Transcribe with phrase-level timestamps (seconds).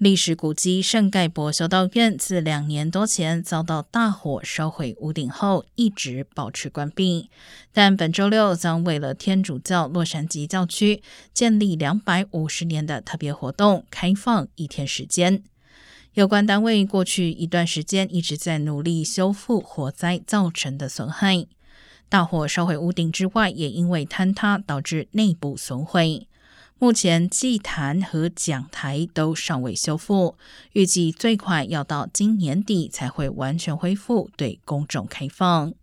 [0.00, 7.28] 历史古迹圣盖博修道院自两年多前遭到大火烧毁屋顶后，一直保持关闭。
[7.70, 11.02] 但本周六将为了天主教洛杉矶教区
[11.34, 15.42] 建立两百五十年的特别活动开放一天时间。
[16.14, 21.46] 有关单位过去一段时间一直在努力修复火灾造成的损害。
[22.08, 26.26] 大火烧毁屋顶之外，也因为坍塌导致内部损毁。
[26.82, 30.36] 目前祭坛和讲台都尚未修复，
[30.72, 35.74] 预计最快要到今年底才会完全恢复对公众开放。